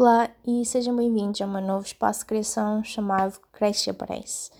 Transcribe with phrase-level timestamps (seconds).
[0.00, 4.50] Olá e sejam bem-vindos a um novo espaço de criação chamado Cresce Aparece.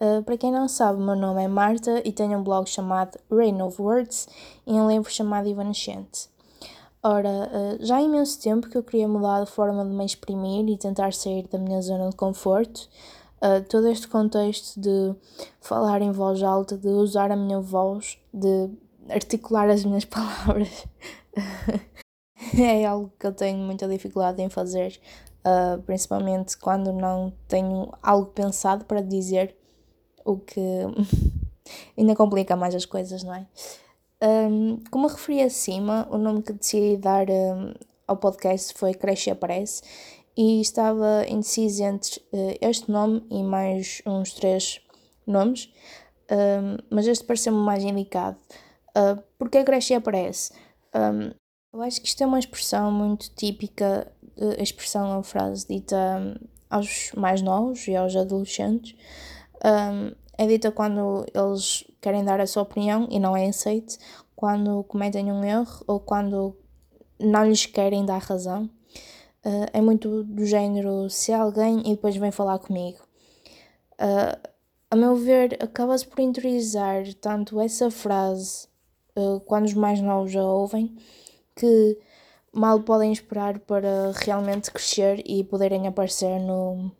[0.00, 3.60] Uh, para quem não sabe, meu nome é Marta e tenho um blog chamado Rain
[3.62, 4.28] of Words
[4.64, 6.28] e um livro chamado Evanescente.
[7.02, 10.68] Ora, uh, já há imenso tempo que eu queria mudar a forma de me exprimir
[10.68, 12.88] e tentar sair da minha zona de conforto.
[13.42, 15.16] Uh, todo este contexto de
[15.60, 18.70] falar em voz alta, de usar a minha voz, de
[19.08, 20.86] articular as minhas palavras
[22.58, 25.00] é algo que eu tenho muita dificuldade em fazer,
[25.44, 29.56] uh, principalmente quando não tenho algo pensado para dizer,
[30.24, 30.60] o que
[31.96, 33.46] ainda complica mais as coisas, não é?
[34.22, 37.74] Um, como referi acima, o nome que decidi dar um,
[38.06, 39.82] ao podcast foi Cresce e Aparece
[40.36, 44.80] e estava indeciso entre uh, este nome e mais uns três
[45.26, 45.72] nomes,
[46.30, 48.38] um, mas este pareceu-me mais indicado.
[48.96, 50.52] Uh, porque Cresce e Aparece?
[50.94, 51.32] Um,
[51.72, 54.10] eu acho que isto é uma expressão muito típica,
[54.58, 58.96] a expressão uma frase dita hum, aos mais novos e aos adolescentes.
[59.64, 63.98] Um, é dita quando eles querem dar a sua opinião e não é aceite,
[64.34, 66.56] quando cometem um erro ou quando
[67.18, 68.70] não lhes querem dar razão.
[69.44, 72.98] Uh, é muito do género se alguém e depois vem falar comigo.
[74.90, 78.68] A meu ver, acaba-se por interiorizar tanto essa frase
[79.46, 80.94] quando os mais novos a ouvem
[81.56, 81.98] que
[82.52, 86.92] mal podem esperar para realmente crescer e poderem aparecer no,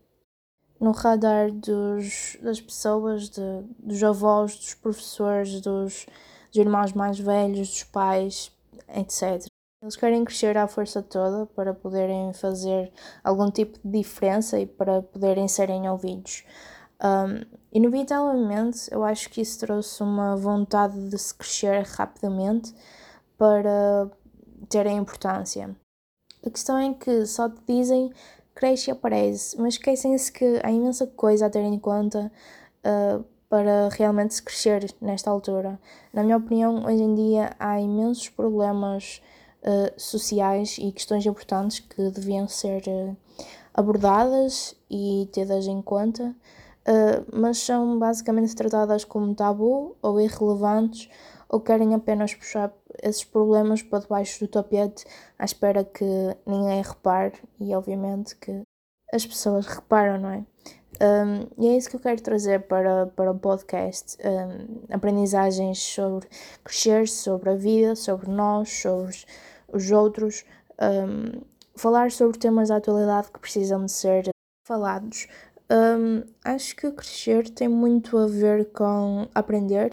[0.81, 6.07] no radar dos, das pessoas, de, dos avós, dos professores, dos,
[6.49, 8.51] dos irmãos mais velhos, dos pais,
[8.89, 9.47] etc.
[9.83, 12.91] Eles querem crescer à força toda para poderem fazer
[13.23, 16.45] algum tipo de diferença e para poderem serem ouvidos.
[17.03, 22.75] Um, inevitavelmente, eu acho que isso trouxe uma vontade de se crescer rapidamente
[23.37, 24.11] para
[24.67, 25.75] ter a importância.
[26.45, 28.13] A questão é que só te dizem
[28.57, 32.33] cresce e aparece, mas esquecem-se que há imensa coisa a ter em conta
[32.85, 35.79] uh, para realmente se crescer nesta altura.
[36.13, 39.21] Na minha opinião, hoje em dia há imensos problemas
[39.63, 43.17] uh, sociais e questões importantes que deviam ser uh,
[43.75, 46.35] abordadas e tidas em conta,
[47.31, 51.11] mas são basicamente tratadas como tabu ou irrelevantes
[51.49, 55.05] ou querem apenas puxar esses problemas para debaixo do tapete
[55.39, 56.05] à espera que
[56.47, 58.63] ninguém repare e obviamente que
[59.13, 60.45] as pessoas reparam, não é?
[61.01, 66.27] Um, e é isso que eu quero trazer para, para o podcast: um, aprendizagens sobre
[66.65, 69.15] crescer, sobre a vida, sobre nós, sobre
[69.73, 70.45] os outros,
[70.81, 71.43] um,
[71.77, 74.31] falar sobre temas da atualidade que precisam de ser
[74.67, 75.29] falados.
[76.45, 79.91] acho que crescer tem muito a ver com aprender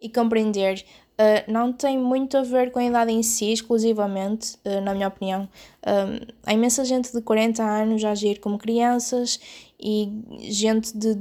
[0.00, 0.84] e compreender
[1.20, 5.08] uh, não tem muito a ver com a idade em si, exclusivamente, uh, na minha
[5.08, 5.48] opinião.
[5.86, 9.38] Um, há imensa gente de 40 anos a agir como crianças
[9.78, 11.18] e gente de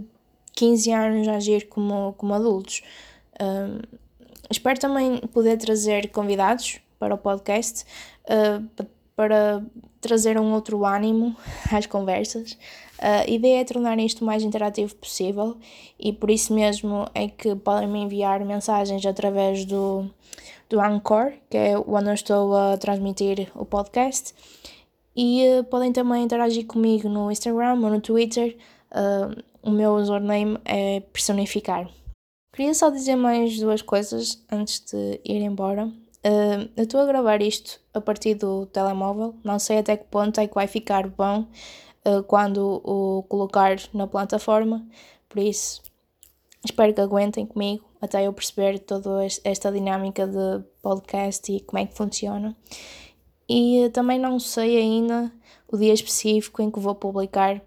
[0.54, 2.82] 15 anos a agir como, como adultos.
[3.42, 3.80] Um,
[4.50, 7.86] espero também poder trazer convidados para o podcast
[8.26, 8.86] uh,
[9.20, 9.62] para
[10.00, 11.36] trazer um outro ânimo
[11.74, 12.58] às conversas.
[12.98, 15.58] A ideia é tornar isto o mais interativo possível
[16.00, 20.10] e por isso mesmo é que podem me enviar mensagens através do,
[20.70, 24.34] do Anchor, que é onde eu estou a transmitir o podcast.
[25.14, 28.56] E uh, podem também interagir comigo no Instagram ou no Twitter.
[28.90, 31.90] Uh, o meu username é personificar.
[32.54, 35.92] Queria só dizer mais duas coisas antes de ir embora.
[36.26, 40.40] Uh, eu estou a gravar isto a partir do telemóvel, não sei até que ponto
[40.40, 41.48] é que vai ficar bom
[42.06, 44.86] uh, quando o colocar na plataforma,
[45.30, 45.82] por isso
[46.66, 51.86] espero que aguentem comigo até eu perceber toda esta dinâmica de podcast e como é
[51.86, 52.56] que funciona.
[53.48, 55.32] E uh, também não sei ainda
[55.68, 57.62] o dia específico em que vou publicar.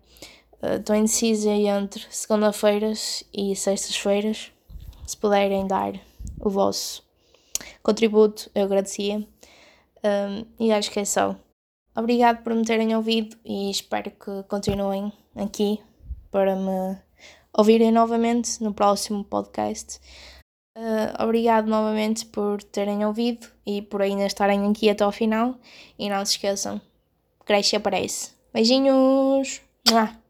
[0.62, 4.52] Estou uh, indecisa entre segunda-feiras e sextas-feiras.
[5.06, 5.94] Se puderem dar
[6.38, 7.02] o vosso
[7.82, 9.26] contributo, eu agradecia.
[10.04, 11.36] Um, e acho que é só.
[11.94, 15.80] Obrigado por me terem ouvido e espero que continuem aqui
[16.30, 16.96] para me
[17.52, 20.00] ouvirem novamente no próximo podcast.
[20.76, 25.54] Uh, obrigado novamente por terem ouvido e por ainda estarem aqui até ao final.
[25.98, 26.80] E não se esqueçam,
[27.44, 28.30] cresce e aparece.
[28.52, 29.60] Beijinhos!
[29.90, 30.21] Mua.